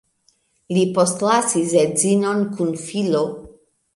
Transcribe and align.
Li 0.77 0.85
postlasis 0.95 1.75
edzinon 1.83 2.43
kun 2.57 2.75
filo. 2.87 3.21